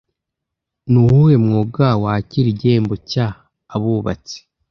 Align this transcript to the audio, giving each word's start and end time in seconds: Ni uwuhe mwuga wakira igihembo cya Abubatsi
Ni 0.89 0.97
uwuhe 1.03 1.35
mwuga 1.45 1.87
wakira 2.03 2.47
igihembo 2.53 2.93
cya 3.11 3.27
Abubatsi 3.75 4.37